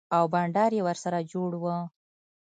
او 0.17 0.23
بنډار 0.33 0.71
يې 0.77 0.81
ورسره 0.87 1.19
جوړ 1.31 1.51
و. 1.61 1.65